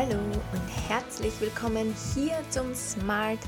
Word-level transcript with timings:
Hallo 0.00 0.18
und 0.18 0.88
herzlich 0.88 1.38
willkommen 1.42 1.94
hier 2.14 2.42
zum 2.48 2.74
Smart 2.74 3.38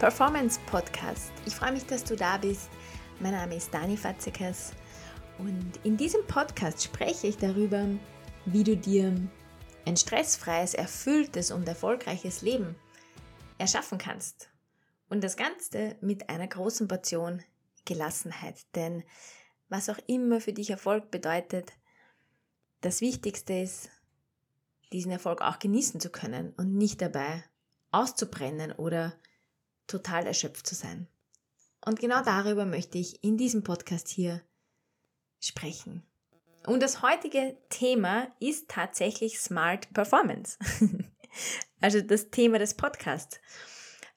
Performance 0.00 0.58
Podcast. 0.66 1.30
Ich 1.46 1.54
freue 1.54 1.70
mich, 1.70 1.86
dass 1.86 2.02
du 2.02 2.16
da 2.16 2.36
bist. 2.36 2.68
Mein 3.20 3.30
Name 3.30 3.54
ist 3.54 3.72
Dani 3.72 3.96
Fatzekas 3.96 4.72
und 5.38 5.78
in 5.84 5.96
diesem 5.96 6.26
Podcast 6.26 6.82
spreche 6.82 7.28
ich 7.28 7.36
darüber, 7.36 7.86
wie 8.44 8.64
du 8.64 8.76
dir 8.76 9.14
ein 9.86 9.96
stressfreies, 9.96 10.74
erfülltes 10.74 11.52
und 11.52 11.68
erfolgreiches 11.68 12.42
Leben 12.42 12.74
erschaffen 13.58 13.98
kannst. 13.98 14.50
Und 15.08 15.22
das 15.22 15.36
Ganze 15.36 15.94
mit 16.00 16.28
einer 16.28 16.48
großen 16.48 16.88
Portion 16.88 17.40
Gelassenheit. 17.84 18.56
Denn 18.74 19.04
was 19.68 19.88
auch 19.88 19.98
immer 20.08 20.40
für 20.40 20.52
dich 20.52 20.70
Erfolg 20.70 21.12
bedeutet, 21.12 21.72
das 22.80 23.00
Wichtigste 23.00 23.52
ist, 23.52 23.90
diesen 24.94 25.12
Erfolg 25.12 25.42
auch 25.42 25.58
genießen 25.58 26.00
zu 26.00 26.08
können 26.08 26.54
und 26.56 26.74
nicht 26.76 27.02
dabei 27.02 27.42
auszubrennen 27.90 28.72
oder 28.72 29.12
total 29.86 30.26
erschöpft 30.26 30.66
zu 30.66 30.74
sein. 30.74 31.08
Und 31.84 31.98
genau 31.98 32.22
darüber 32.22 32.64
möchte 32.64 32.96
ich 32.98 33.22
in 33.22 33.36
diesem 33.36 33.62
Podcast 33.62 34.08
hier 34.08 34.40
sprechen. 35.40 36.02
Und 36.66 36.82
das 36.82 37.02
heutige 37.02 37.58
Thema 37.68 38.28
ist 38.40 38.68
tatsächlich 38.68 39.38
Smart 39.38 39.92
Performance. 39.92 40.56
also 41.80 42.00
das 42.00 42.30
Thema 42.30 42.58
des 42.58 42.74
Podcasts. 42.74 43.38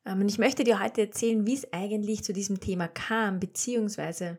Ähm, 0.05 0.21
und 0.21 0.29
ich 0.29 0.37
möchte 0.37 0.63
dir 0.63 0.79
heute 0.79 1.01
erzählen, 1.01 1.45
wie 1.45 1.55
es 1.55 1.73
eigentlich 1.73 2.23
zu 2.23 2.31
diesem 2.31 2.59
Thema 2.61 2.87
kam, 2.87 3.39
beziehungsweise 3.39 4.37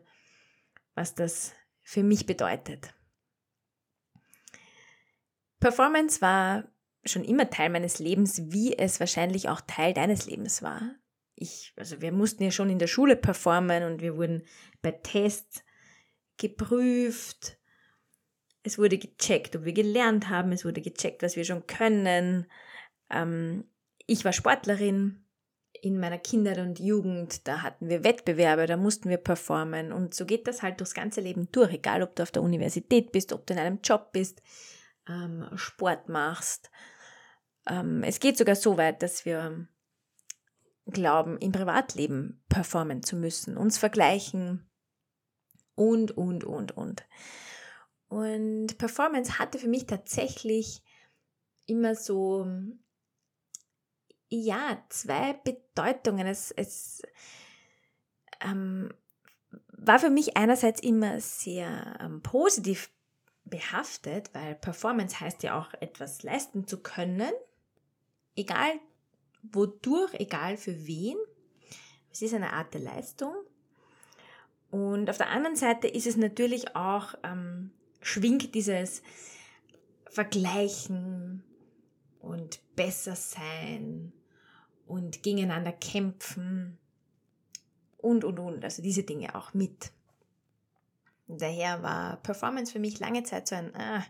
was 0.95 1.13
das 1.13 1.51
für 1.83 2.01
mich 2.01 2.25
bedeutet. 2.25 2.93
Performance 5.59 6.21
war 6.21 6.65
schon 7.05 7.23
immer 7.23 7.49
Teil 7.49 7.69
meines 7.69 7.99
Lebens, 7.99 8.51
wie 8.51 8.77
es 8.77 8.99
wahrscheinlich 8.99 9.49
auch 9.49 9.61
Teil 9.61 9.93
deines 9.93 10.25
Lebens 10.25 10.61
war. 10.61 10.95
Ich, 11.35 11.73
also 11.77 12.01
wir 12.01 12.11
mussten 12.11 12.43
ja 12.43 12.51
schon 12.51 12.69
in 12.69 12.79
der 12.79 12.87
Schule 12.87 13.15
performen 13.15 13.83
und 13.83 14.01
wir 14.01 14.17
wurden 14.17 14.43
bei 14.81 14.91
Tests 14.91 15.63
geprüft. 16.37 17.57
Es 18.63 18.77
wurde 18.77 18.97
gecheckt, 18.97 19.55
ob 19.55 19.65
wir 19.65 19.73
gelernt 19.73 20.29
haben. 20.29 20.51
Es 20.51 20.65
wurde 20.65 20.81
gecheckt, 20.81 21.23
was 21.23 21.35
wir 21.35 21.45
schon 21.45 21.65
können. 21.65 22.45
Ähm, 23.09 23.63
ich 24.05 24.25
war 24.25 24.33
Sportlerin 24.33 25.23
in 25.81 25.99
meiner 25.99 26.17
Kindheit 26.17 26.57
und 26.57 26.79
Jugend. 26.79 27.47
Da 27.47 27.61
hatten 27.61 27.87
wir 27.87 28.03
Wettbewerbe, 28.03 28.65
da 28.65 28.75
mussten 28.75 29.09
wir 29.09 29.17
performen. 29.17 29.93
Und 29.93 30.13
so 30.13 30.25
geht 30.25 30.47
das 30.47 30.61
halt 30.61 30.81
durchs 30.81 30.93
ganze 30.93 31.21
Leben 31.21 31.47
durch, 31.53 31.71
egal 31.71 32.03
ob 32.03 32.15
du 32.15 32.23
auf 32.23 32.31
der 32.31 32.43
Universität 32.43 33.13
bist, 33.13 33.31
ob 33.31 33.47
du 33.47 33.53
in 33.53 33.59
einem 33.59 33.79
Job 33.81 34.11
bist 34.11 34.41
ähm, 35.09 35.49
Sport 35.55 36.09
machst. 36.09 36.69
Ähm, 37.67 38.03
es 38.03 38.19
geht 38.19 38.37
sogar 38.37 38.55
so 38.55 38.77
weit, 38.77 39.01
dass 39.03 39.25
wir 39.25 39.67
glauben, 40.85 41.37
im 41.37 41.51
Privatleben 41.51 42.43
performen 42.49 43.03
zu 43.03 43.15
müssen, 43.15 43.57
uns 43.57 43.77
vergleichen 43.77 44.69
und, 45.75 46.11
und, 46.11 46.43
und, 46.43 46.75
und. 46.75 47.05
Und 48.07 48.77
Performance 48.77 49.37
hatte 49.37 49.59
für 49.59 49.67
mich 49.67 49.85
tatsächlich 49.85 50.83
immer 51.67 51.95
so, 51.95 52.47
ja, 54.29 54.83
zwei 54.89 55.33
Bedeutungen. 55.33 56.25
Es, 56.25 56.51
es 56.51 57.03
ähm, 58.41 58.91
war 59.67 59.99
für 59.99 60.09
mich 60.09 60.37
einerseits 60.37 60.81
immer 60.81 61.19
sehr 61.19 61.97
ähm, 62.01 62.21
positiv 62.21 62.91
behaftet, 63.49 64.29
weil 64.33 64.55
Performance 64.55 65.19
heißt 65.19 65.43
ja 65.43 65.59
auch 65.59 65.73
etwas 65.81 66.23
leisten 66.23 66.67
zu 66.67 66.81
können, 66.81 67.31
egal 68.35 68.71
wodurch, 69.41 70.13
egal 70.15 70.57
für 70.57 70.85
wen. 70.85 71.17
Es 72.11 72.21
ist 72.21 72.33
eine 72.33 72.53
Art 72.53 72.73
der 72.73 72.81
Leistung. 72.81 73.33
Und 74.71 75.09
auf 75.09 75.17
der 75.17 75.29
anderen 75.29 75.55
Seite 75.55 75.87
ist 75.87 76.07
es 76.07 76.17
natürlich 76.17 76.75
auch, 76.75 77.15
ähm, 77.23 77.71
schwingt 78.01 78.55
dieses 78.55 79.01
Vergleichen 80.09 81.43
und 82.19 82.61
besser 82.75 83.15
sein 83.15 84.13
und 84.87 85.23
gegeneinander 85.23 85.71
kämpfen 85.71 86.77
und, 87.97 88.23
und, 88.23 88.39
und, 88.39 88.63
also 88.63 88.81
diese 88.81 89.03
Dinge 89.03 89.35
auch 89.35 89.53
mit. 89.53 89.91
Daher 91.31 91.83
war 91.83 92.17
Performance 92.17 92.71
für 92.71 92.79
mich 92.79 92.99
lange 92.99 93.21
Zeit 93.21 93.47
so 93.47 93.53
ein, 93.53 93.75
ah, 93.75 94.03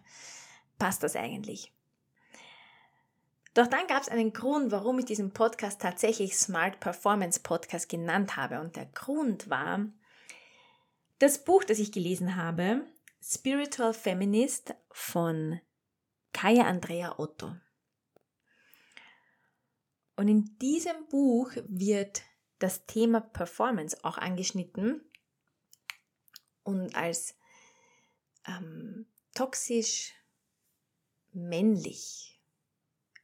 passt 0.78 1.03
das 1.03 1.18
eigentlich? 1.18 1.74
Doch 3.53 3.68
dann 3.68 3.88
gab 3.88 4.02
es 4.02 4.07
einen 4.07 4.31
Grund, 4.31 4.72
warum 4.72 5.00
ich 5.00 5.06
diesen 5.06 5.34
Podcast 5.34 5.81
tatsächlich 5.81 6.38
Smart 6.38 6.79
Performance 6.79 7.41
Podcast 7.41 7.90
genannt 7.90 8.38
habe. 8.38 8.62
Und 8.62 8.78
der 8.78 8.85
Grund 8.85 9.50
war 9.50 9.85
das 11.18 11.44
Buch, 11.44 11.66
das 11.66 11.79
ich 11.79 11.91
gelesen 11.91 12.38
habe, 12.38 12.85
Spiritual 13.22 13.94
Feminist 13.94 14.74
von 14.90 15.59
Kaya 16.31 16.63
Andrea 16.63 17.19
Otto. 17.19 17.53
Und 20.16 20.29
in 20.29 20.58
diesem 20.59 21.06
Buch 21.09 21.52
wird 21.68 22.22
das 22.59 22.85
Thema 22.85 23.19
Performance 23.19 23.97
auch 24.03 24.18
angeschnitten 24.18 25.02
und 26.69 26.96
als 26.96 27.35
ähm, 28.47 29.06
toxisch 29.34 30.13
männlich 31.34 32.40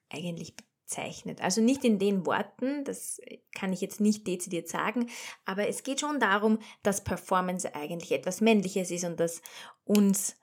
eigentlich 0.10 0.56
bezeichnet. 0.56 1.42
Also 1.42 1.62
nicht 1.62 1.84
in 1.84 2.00
den 2.00 2.26
Worten, 2.26 2.84
das 2.84 3.20
kann 3.54 3.74
ich 3.74 3.82
jetzt 3.82 4.00
nicht 4.00 4.28
dezidiert 4.28 4.68
sagen, 4.68 5.10
aber 5.46 5.68
es 5.68 5.84
geht 5.84 6.00
schon 6.00 6.20
darum, 6.20 6.60
dass 6.84 7.04
Performance 7.04 7.74
eigentlich 7.74 8.12
etwas 8.12 8.42
Männliches 8.42 8.92
ist 8.92 9.04
und 9.04 9.20
dass 9.20 9.42
uns 9.84 10.36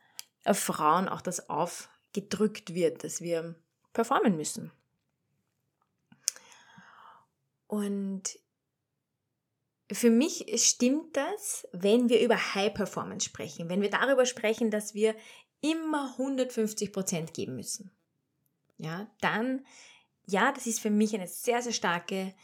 äh, 0.45 0.55
Frauen 0.55 1.09
auch 1.09 1.21
das 1.21 1.49
aufgedrückt 1.49 2.75
wird, 2.75 3.05
dass 3.05 3.21
wir 3.21 3.55
performen 3.93 4.37
müssen. 4.37 4.73
Und 7.67 8.39
für 9.93 10.11
mich 10.11 10.45
stimmt 10.57 11.17
das, 11.17 11.67
wenn 11.73 12.09
wir 12.09 12.21
über 12.21 12.55
High 12.55 12.73
Performance 12.73 13.27
sprechen, 13.27 13.69
wenn 13.69 13.83
wir 13.83 13.91
darüber 13.91 14.27
sprechen, 14.27 14.71
dass 14.71 14.95
wir 14.95 15.15
immer 15.61 16.13
150 16.19 16.93
Prozent 16.93 17.35
geben 17.35 17.57
müssen. 17.57 17.91
Ja, 18.79 19.11
dann, 19.21 19.65
ja, 20.27 20.53
das 20.53 20.67
ist 20.67 20.81
für 20.81 20.91
mich 20.91 21.15
eine 21.15 21.29
sehr, 21.29 21.63
sehr 21.63 21.73
starke 21.73 22.35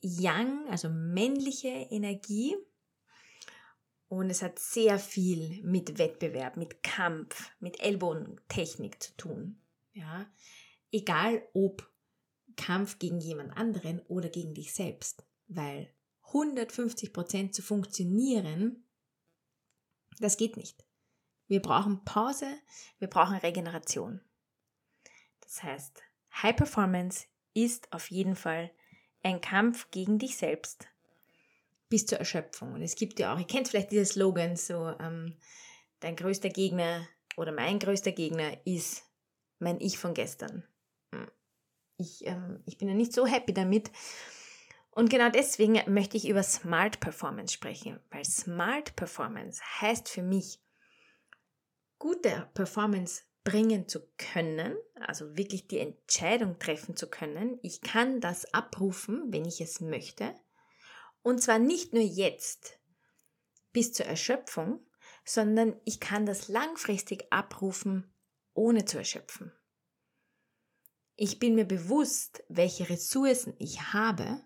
Yang, 0.00 0.68
also 0.68 0.88
männliche 0.88 1.68
Energie. 1.68 2.56
Und 4.08 4.30
es 4.30 4.42
hat 4.42 4.60
sehr 4.60 5.00
viel 5.00 5.60
mit 5.64 5.98
Wettbewerb, 5.98 6.56
mit 6.56 6.84
Kampf, 6.84 7.50
mit 7.58 7.80
Ellbogentechnik 7.80 9.02
zu 9.02 9.16
tun. 9.16 9.60
Ja, 9.92 10.26
egal 10.92 11.42
ob 11.54 11.90
Kampf 12.56 12.98
gegen 12.98 13.20
jemand 13.20 13.56
anderen 13.56 14.00
oder 14.06 14.28
gegen 14.28 14.54
dich 14.54 14.72
selbst, 14.72 15.24
weil 15.48 15.92
150 16.28 17.12
Prozent 17.12 17.54
zu 17.54 17.62
funktionieren, 17.62 18.84
das 20.18 20.36
geht 20.36 20.56
nicht. 20.56 20.84
Wir 21.48 21.62
brauchen 21.62 22.04
Pause, 22.04 22.46
wir 22.98 23.08
brauchen 23.08 23.36
Regeneration. 23.36 24.20
Das 25.40 25.62
heißt, 25.62 26.02
High 26.42 26.56
Performance 26.56 27.26
ist 27.54 27.92
auf 27.92 28.10
jeden 28.10 28.36
Fall 28.36 28.70
ein 29.22 29.40
Kampf 29.40 29.90
gegen 29.90 30.18
dich 30.18 30.36
selbst 30.36 30.88
bis 31.88 32.06
zur 32.06 32.18
Erschöpfung. 32.18 32.74
Und 32.74 32.82
es 32.82 32.96
gibt 32.96 33.18
ja 33.18 33.32
auch, 33.32 33.38
ihr 33.38 33.46
kennt 33.46 33.68
vielleicht 33.68 33.92
diese 33.92 34.04
Slogan, 34.04 34.56
so 34.56 34.88
ähm, 35.00 35.36
dein 36.00 36.16
größter 36.16 36.48
Gegner 36.48 37.06
oder 37.36 37.52
mein 37.52 37.78
größter 37.78 38.12
Gegner 38.12 38.56
ist 38.66 39.04
mein 39.58 39.80
Ich 39.80 39.98
von 39.98 40.14
gestern. 40.14 40.64
Hm. 41.14 41.30
Ich, 41.98 42.26
ähm, 42.26 42.62
ich 42.66 42.76
bin 42.76 42.88
ja 42.88 42.94
nicht 42.94 43.12
so 43.12 43.26
happy 43.26 43.54
damit, 43.54 43.90
und 44.96 45.10
genau 45.10 45.28
deswegen 45.28 45.78
möchte 45.92 46.16
ich 46.16 46.26
über 46.26 46.42
Smart 46.42 47.00
Performance 47.00 47.52
sprechen, 47.52 48.00
weil 48.08 48.24
Smart 48.24 48.96
Performance 48.96 49.60
heißt 49.82 50.08
für 50.08 50.22
mich, 50.22 50.58
gute 51.98 52.48
Performance 52.54 53.24
bringen 53.44 53.88
zu 53.88 54.00
können, 54.16 54.74
also 54.94 55.36
wirklich 55.36 55.68
die 55.68 55.80
Entscheidung 55.80 56.58
treffen 56.58 56.96
zu 56.96 57.10
können. 57.10 57.58
Ich 57.60 57.82
kann 57.82 58.22
das 58.22 58.54
abrufen, 58.54 59.30
wenn 59.34 59.44
ich 59.44 59.60
es 59.60 59.82
möchte. 59.82 60.34
Und 61.22 61.42
zwar 61.42 61.58
nicht 61.58 61.92
nur 61.92 62.02
jetzt 62.02 62.80
bis 63.74 63.92
zur 63.92 64.06
Erschöpfung, 64.06 64.80
sondern 65.26 65.78
ich 65.84 66.00
kann 66.00 66.24
das 66.24 66.48
langfristig 66.48 67.30
abrufen, 67.30 68.10
ohne 68.54 68.86
zu 68.86 68.96
erschöpfen. 68.96 69.52
Ich 71.16 71.38
bin 71.38 71.54
mir 71.54 71.66
bewusst, 71.66 72.44
welche 72.48 72.88
Ressourcen 72.88 73.52
ich 73.58 73.92
habe 73.92 74.45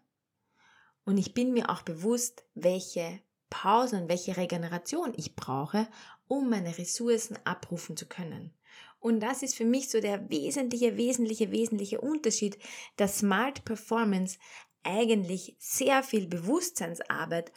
und 1.05 1.19
ich 1.19 1.35
bin 1.35 1.53
mir 1.53 1.71
auch 1.71 1.83
bewusst, 1.83 2.45
welche 2.55 3.21
Pausen 3.49 4.03
und 4.03 4.09
welche 4.09 4.37
Regeneration 4.37 5.13
ich 5.17 5.35
brauche, 5.35 5.89
um 6.29 6.49
meine 6.49 6.79
Ressourcen 6.79 7.39
abrufen 7.45 7.97
zu 7.97 8.07
können. 8.07 8.55
Und 9.01 9.21
das 9.21 9.43
ist 9.43 9.57
für 9.57 9.65
mich 9.65 9.89
so 9.89 10.01
der 10.01 10.29
wesentliche, 10.31 10.97
wesentliche, 10.97 11.51
wesentliche 11.51 12.01
Unterschied, 12.01 12.59
dass 12.97 13.19
Smart 13.19 13.65
Performance 13.65 14.39
eigentlich 14.83 15.57
sehr 15.59 16.03
viel 16.03 16.27
Bewusstseinsarbeit 16.27 17.51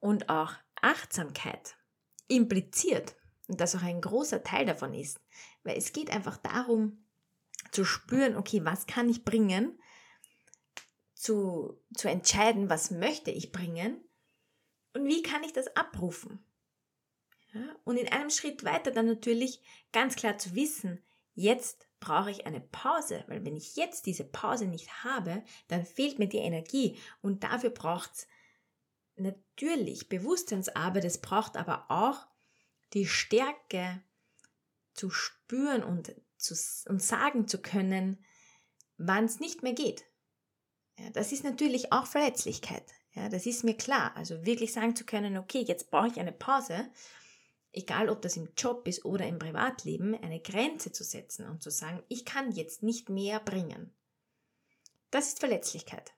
und 0.00 0.28
auch 0.28 0.52
Achtsamkeit 0.80 1.76
impliziert 2.28 3.16
und 3.48 3.60
das 3.60 3.74
auch 3.74 3.82
ein 3.82 4.00
großer 4.00 4.42
Teil 4.42 4.66
davon 4.66 4.94
ist. 4.94 5.20
Weil 5.64 5.76
es 5.76 5.92
geht 5.92 6.10
einfach 6.10 6.36
darum 6.36 7.04
zu 7.72 7.84
spüren, 7.84 8.36
okay, 8.36 8.64
was 8.64 8.86
kann 8.86 9.08
ich 9.08 9.24
bringen, 9.24 9.78
zu, 11.22 11.80
zu 11.94 12.08
entscheiden, 12.08 12.68
was 12.68 12.90
möchte 12.90 13.30
ich 13.30 13.52
bringen 13.52 14.02
und 14.92 15.06
wie 15.06 15.22
kann 15.22 15.44
ich 15.44 15.52
das 15.52 15.68
abrufen. 15.76 16.44
Ja? 17.52 17.62
Und 17.84 17.96
in 17.96 18.08
einem 18.08 18.28
Schritt 18.28 18.64
weiter 18.64 18.90
dann 18.90 19.06
natürlich 19.06 19.60
ganz 19.92 20.16
klar 20.16 20.36
zu 20.36 20.56
wissen, 20.56 21.00
jetzt 21.34 21.86
brauche 22.00 22.32
ich 22.32 22.44
eine 22.44 22.60
Pause, 22.60 23.22
weil 23.28 23.44
wenn 23.44 23.56
ich 23.56 23.76
jetzt 23.76 24.06
diese 24.06 24.24
Pause 24.24 24.66
nicht 24.66 25.04
habe, 25.04 25.44
dann 25.68 25.86
fehlt 25.86 26.18
mir 26.18 26.26
die 26.26 26.38
Energie 26.38 26.98
und 27.20 27.44
dafür 27.44 27.70
braucht 27.70 28.10
es 28.14 28.26
natürlich 29.14 30.08
Bewusstseinsarbeit, 30.08 31.04
es 31.04 31.20
braucht 31.20 31.56
aber 31.56 31.88
auch 31.88 32.26
die 32.94 33.06
Stärke 33.06 34.02
zu 34.92 35.08
spüren 35.08 35.84
und, 35.84 36.16
zu, 36.36 36.56
und 36.88 37.00
sagen 37.00 37.46
zu 37.46 37.62
können, 37.62 38.24
wann 38.96 39.26
es 39.26 39.38
nicht 39.38 39.62
mehr 39.62 39.74
geht. 39.74 40.04
Ja, 41.02 41.10
das 41.10 41.32
ist 41.32 41.42
natürlich 41.42 41.92
auch 41.92 42.06
Verletzlichkeit. 42.06 42.84
Ja, 43.14 43.28
das 43.28 43.44
ist 43.46 43.64
mir 43.64 43.76
klar. 43.76 44.16
Also 44.16 44.46
wirklich 44.46 44.72
sagen 44.72 44.94
zu 44.94 45.04
können, 45.04 45.36
okay, 45.36 45.64
jetzt 45.66 45.90
brauche 45.90 46.08
ich 46.08 46.20
eine 46.20 46.32
Pause, 46.32 46.88
egal 47.72 48.08
ob 48.08 48.22
das 48.22 48.36
im 48.36 48.50
Job 48.56 48.86
ist 48.86 49.04
oder 49.04 49.26
im 49.26 49.38
Privatleben, 49.38 50.14
eine 50.22 50.40
Grenze 50.40 50.92
zu 50.92 51.02
setzen 51.02 51.48
und 51.48 51.62
zu 51.62 51.70
sagen, 51.70 52.02
ich 52.08 52.24
kann 52.24 52.52
jetzt 52.52 52.84
nicht 52.84 53.08
mehr 53.08 53.40
bringen. 53.40 53.92
Das 55.10 55.28
ist 55.28 55.40
Verletzlichkeit. 55.40 56.12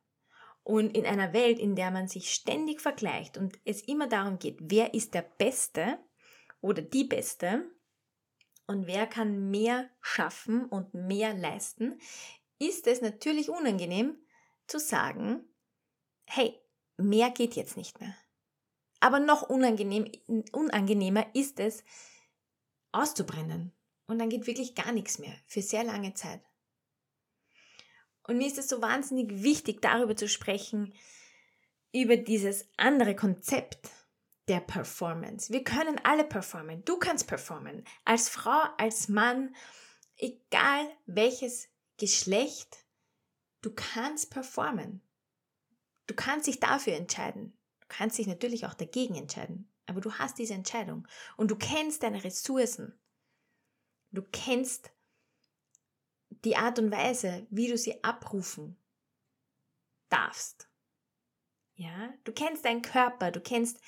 Und 0.62 0.96
in 0.96 1.06
einer 1.06 1.32
Welt, 1.32 1.58
in 1.58 1.76
der 1.76 1.90
man 1.90 2.06
sich 2.06 2.32
ständig 2.32 2.80
vergleicht 2.80 3.38
und 3.38 3.58
es 3.64 3.82
immer 3.82 4.06
darum 4.06 4.38
geht, 4.38 4.58
wer 4.60 4.92
ist 4.92 5.14
der 5.14 5.22
Beste 5.22 5.98
oder 6.60 6.82
die 6.82 7.04
Beste 7.04 7.70
und 8.66 8.86
wer 8.86 9.06
kann 9.06 9.50
mehr 9.50 9.88
schaffen 10.00 10.66
und 10.66 10.92
mehr 10.92 11.34
leisten, 11.34 11.98
ist 12.58 12.86
es 12.86 13.00
natürlich 13.00 13.48
unangenehm 13.48 14.16
zu 14.66 14.78
sagen, 14.78 15.44
hey, 16.26 16.60
mehr 16.96 17.30
geht 17.30 17.54
jetzt 17.56 17.76
nicht 17.76 18.00
mehr. 18.00 18.14
Aber 19.00 19.20
noch 19.20 19.42
unangenehm, 19.42 20.10
unangenehmer 20.52 21.26
ist 21.34 21.60
es, 21.60 21.84
auszubrennen. 22.92 23.72
Und 24.06 24.18
dann 24.18 24.28
geht 24.28 24.46
wirklich 24.46 24.74
gar 24.74 24.92
nichts 24.92 25.18
mehr 25.18 25.34
für 25.46 25.62
sehr 25.62 25.84
lange 25.84 26.14
Zeit. 26.14 26.40
Und 28.26 28.38
mir 28.38 28.46
ist 28.46 28.58
es 28.58 28.68
so 28.68 28.80
wahnsinnig 28.80 29.42
wichtig, 29.42 29.82
darüber 29.82 30.16
zu 30.16 30.28
sprechen, 30.28 30.94
über 31.92 32.16
dieses 32.16 32.66
andere 32.76 33.14
Konzept 33.14 33.90
der 34.48 34.60
Performance. 34.60 35.52
Wir 35.52 35.64
können 35.64 36.00
alle 36.04 36.24
performen. 36.24 36.84
Du 36.84 36.98
kannst 36.98 37.26
performen. 37.26 37.84
Als 38.04 38.28
Frau, 38.28 38.62
als 38.78 39.08
Mann, 39.08 39.54
egal 40.16 40.90
welches 41.06 41.68
Geschlecht, 41.98 42.83
du 43.64 43.72
kannst 43.74 44.30
performen. 44.30 45.00
Du 46.06 46.14
kannst 46.14 46.46
dich 46.46 46.60
dafür 46.60 46.94
entscheiden. 46.94 47.56
Du 47.80 47.86
kannst 47.88 48.18
dich 48.18 48.26
natürlich 48.26 48.66
auch 48.66 48.74
dagegen 48.74 49.14
entscheiden. 49.14 49.72
Aber 49.86 50.00
du 50.00 50.12
hast 50.12 50.38
diese 50.38 50.54
Entscheidung. 50.54 51.08
Und 51.36 51.50
du 51.50 51.56
kennst 51.56 52.02
deine 52.02 52.22
Ressourcen. 52.24 52.98
Du 54.10 54.22
kennst 54.22 54.92
die 56.28 56.56
Art 56.56 56.78
und 56.78 56.90
Weise, 56.90 57.46
wie 57.50 57.68
du 57.68 57.78
sie 57.78 58.04
abrufen 58.04 58.76
darfst. 60.08 60.68
Ja, 61.74 62.12
du 62.24 62.32
kennst 62.32 62.64
deinen 62.64 62.82
Körper, 62.82 63.30
du 63.32 63.40
kennst 63.40 63.80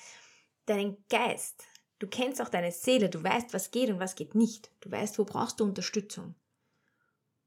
deinen 0.65 0.97
Geist, 1.07 1.63
du 1.99 2.07
kennst 2.07 2.41
auch 2.41 2.49
deine 2.49 2.71
Seele, 2.71 3.09
du 3.09 3.23
weißt, 3.23 3.53
was 3.53 3.71
geht 3.71 3.89
und 3.89 3.99
was 3.99 4.15
geht 4.15 4.35
nicht. 4.35 4.71
Du 4.81 4.91
weißt, 4.91 5.17
wo 5.19 5.23
brauchst 5.23 5.59
du 5.59 5.63
Unterstützung. 5.63 6.35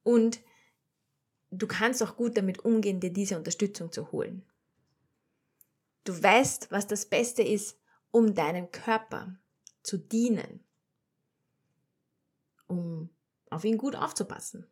Und 0.03 0.41
du 1.50 1.67
kannst 1.67 2.02
auch 2.02 2.17
gut 2.17 2.37
damit 2.37 2.64
umgehen, 2.64 3.00
dir 3.00 3.12
diese 3.12 3.37
Unterstützung 3.37 3.93
zu 3.93 4.12
holen. 4.12 4.44
Du 6.05 6.20
weißt, 6.20 6.70
was 6.70 6.87
das 6.87 7.06
Beste 7.06 7.43
ist, 7.43 7.79
um 8.11 8.35
deinem 8.35 8.70
Körper 8.70 9.37
zu 9.82 9.99
dienen, 9.99 10.61
um 12.67 13.11
auf 13.50 13.64
ihn 13.64 13.79
gut 13.79 13.97
aufzupassen. 13.97 14.67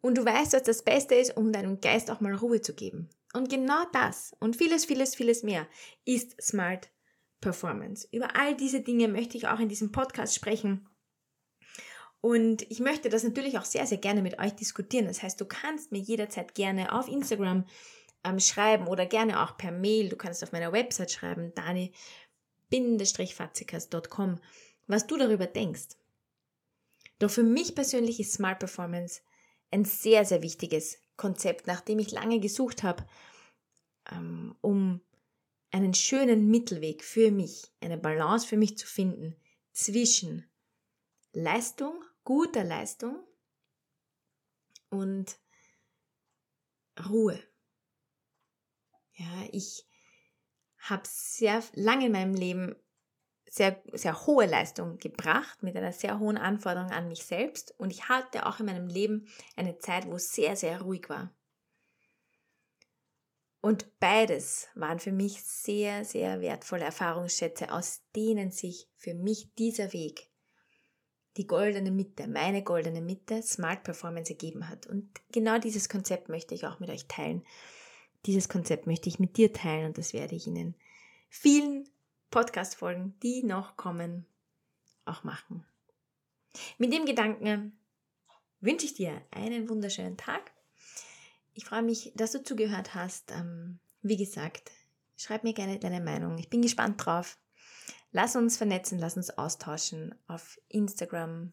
Und 0.00 0.16
du 0.16 0.24
weißt, 0.24 0.52
was 0.52 0.62
das 0.62 0.82
Beste 0.82 1.14
ist, 1.16 1.36
um 1.36 1.52
deinem 1.52 1.80
Geist 1.80 2.10
auch 2.10 2.20
mal 2.20 2.34
Ruhe 2.34 2.60
zu 2.60 2.74
geben. 2.74 3.10
Und 3.34 3.50
genau 3.50 3.84
das 3.92 4.34
und 4.38 4.56
vieles, 4.56 4.84
vieles, 4.84 5.14
vieles 5.14 5.42
mehr 5.42 5.66
ist 6.04 6.40
Smart 6.40 6.88
Performance. 7.40 8.08
Über 8.10 8.36
all 8.36 8.56
diese 8.56 8.80
Dinge 8.80 9.08
möchte 9.08 9.36
ich 9.36 9.48
auch 9.48 9.60
in 9.60 9.68
diesem 9.68 9.92
Podcast 9.92 10.34
sprechen. 10.34 10.88
Und 12.20 12.62
ich 12.70 12.80
möchte 12.80 13.08
das 13.08 13.22
natürlich 13.22 13.58
auch 13.58 13.64
sehr, 13.64 13.86
sehr 13.86 13.98
gerne 13.98 14.22
mit 14.22 14.40
euch 14.40 14.52
diskutieren. 14.54 15.06
Das 15.06 15.22
heißt, 15.22 15.40
du 15.40 15.44
kannst 15.44 15.92
mir 15.92 16.00
jederzeit 16.00 16.54
gerne 16.54 16.92
auf 16.92 17.06
Instagram 17.08 17.64
ähm, 18.24 18.40
schreiben 18.40 18.88
oder 18.88 19.06
gerne 19.06 19.42
auch 19.42 19.56
per 19.56 19.70
Mail. 19.70 20.08
Du 20.08 20.16
kannst 20.16 20.42
auf 20.42 20.50
meiner 20.52 20.72
Website 20.72 21.12
schreiben, 21.12 21.52
dani-fatzikas.com, 22.70 24.40
was 24.88 25.06
du 25.06 25.16
darüber 25.16 25.46
denkst. 25.46 25.90
Doch 27.20 27.30
für 27.30 27.44
mich 27.44 27.74
persönlich 27.74 28.20
ist 28.20 28.32
Smart 28.32 28.58
Performance 28.58 29.22
ein 29.70 29.84
sehr, 29.84 30.24
sehr 30.24 30.42
wichtiges 30.42 30.98
Konzept, 31.16 31.66
nachdem 31.66 31.98
ich 31.98 32.10
lange 32.10 32.40
gesucht 32.40 32.82
habe, 32.82 33.06
ähm, 34.10 34.54
um 34.60 35.00
einen 35.70 35.94
schönen 35.94 36.48
Mittelweg 36.48 37.04
für 37.04 37.30
mich, 37.30 37.70
eine 37.80 37.98
Balance 37.98 38.46
für 38.46 38.56
mich 38.56 38.78
zu 38.78 38.86
finden 38.86 39.36
zwischen 39.72 40.48
Leistung, 41.32 42.02
guter 42.28 42.62
Leistung 42.62 43.26
und 44.90 45.38
Ruhe. 47.08 47.42
Ja, 49.14 49.48
ich 49.50 49.86
habe 50.76 51.04
sehr 51.06 51.64
lange 51.72 52.04
in 52.04 52.12
meinem 52.12 52.34
Leben 52.34 52.76
sehr, 53.46 53.82
sehr 53.94 54.26
hohe 54.26 54.44
Leistung 54.44 54.98
gebracht, 54.98 55.62
mit 55.62 55.74
einer 55.74 55.94
sehr 55.94 56.18
hohen 56.18 56.36
Anforderung 56.36 56.90
an 56.90 57.08
mich 57.08 57.24
selbst. 57.24 57.74
Und 57.78 57.92
ich 57.92 58.10
hatte 58.10 58.44
auch 58.44 58.60
in 58.60 58.66
meinem 58.66 58.88
Leben 58.88 59.26
eine 59.56 59.78
Zeit, 59.78 60.06
wo 60.06 60.16
es 60.16 60.30
sehr, 60.30 60.54
sehr 60.54 60.82
ruhig 60.82 61.08
war. 61.08 61.34
Und 63.62 63.98
beides 64.00 64.68
waren 64.74 64.98
für 64.98 65.12
mich 65.12 65.42
sehr, 65.44 66.04
sehr 66.04 66.42
wertvolle 66.42 66.84
Erfahrungsschätze, 66.84 67.72
aus 67.72 68.02
denen 68.14 68.50
sich 68.50 68.86
für 68.96 69.14
mich 69.14 69.54
dieser 69.54 69.94
Weg, 69.94 70.27
die 71.36 71.46
goldene 71.46 71.90
Mitte, 71.90 72.26
meine 72.26 72.62
goldene 72.62 73.00
Mitte, 73.00 73.42
Smart 73.42 73.84
Performance 73.84 74.32
ergeben 74.32 74.68
hat. 74.68 74.86
Und 74.86 75.08
genau 75.32 75.58
dieses 75.58 75.88
Konzept 75.88 76.28
möchte 76.28 76.54
ich 76.54 76.66
auch 76.66 76.80
mit 76.80 76.90
euch 76.90 77.06
teilen. 77.06 77.44
Dieses 78.26 78.48
Konzept 78.48 78.86
möchte 78.86 79.08
ich 79.08 79.20
mit 79.20 79.36
dir 79.36 79.52
teilen 79.52 79.86
und 79.86 79.98
das 79.98 80.12
werde 80.12 80.34
ich 80.34 80.46
in 80.46 80.74
vielen 81.28 81.88
Podcast-Folgen, 82.30 83.14
die 83.22 83.42
noch 83.44 83.76
kommen, 83.76 84.26
auch 85.04 85.24
machen. 85.24 85.64
Mit 86.78 86.92
dem 86.92 87.04
Gedanken 87.04 87.78
wünsche 88.60 88.86
ich 88.86 88.94
dir 88.94 89.22
einen 89.30 89.68
wunderschönen 89.68 90.16
Tag. 90.16 90.52
Ich 91.54 91.64
freue 91.64 91.82
mich, 91.82 92.12
dass 92.14 92.32
du 92.32 92.42
zugehört 92.42 92.94
hast. 92.94 93.30
Ähm, 93.32 93.78
wie 94.02 94.16
gesagt, 94.16 94.70
schreib 95.16 95.44
mir 95.44 95.54
gerne 95.54 95.78
deine 95.78 96.00
Meinung. 96.00 96.38
Ich 96.38 96.50
bin 96.50 96.62
gespannt 96.62 97.04
drauf. 97.04 97.38
Lass 98.10 98.36
uns 98.36 98.56
vernetzen, 98.56 98.98
lass 98.98 99.16
uns 99.16 99.30
austauschen 99.30 100.14
auf 100.26 100.58
Instagram 100.68 101.50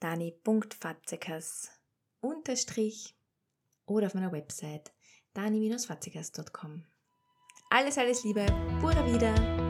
dani.fatzekas 0.00 1.70
unterstrich 2.20 3.16
oder 3.86 4.06
auf 4.06 4.14
meiner 4.14 4.32
Website 4.32 4.92
dani-fatzekas.com. 5.34 6.84
Alles, 7.70 7.98
alles 7.98 8.24
Liebe, 8.24 8.46
pura 8.80 9.04
wieder. 9.12 9.65